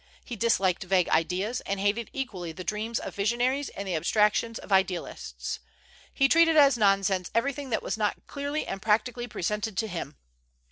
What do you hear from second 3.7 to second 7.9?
the abstractions of idealists. He treated as nonsense everything that